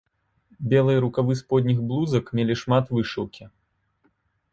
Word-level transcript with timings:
Белыя 0.71 1.01
рукавы 1.03 1.33
сподніх 1.41 1.77
блузак 1.91 2.31
мелі 2.39 2.57
шмат 2.63 2.89
вышыўкі. 2.95 3.43